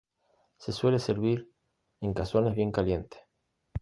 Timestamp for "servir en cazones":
0.97-2.55